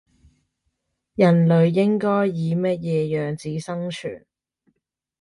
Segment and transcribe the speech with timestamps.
[1.13, 4.25] 人類應該以乜嘢樣子生存